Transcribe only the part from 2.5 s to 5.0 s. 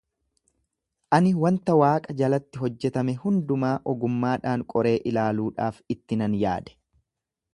hojjetame hundumaa ogummaadhaan qoree